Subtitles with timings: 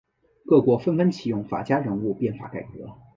[0.47, 2.91] 各国纷纷启用法家人物变法改革。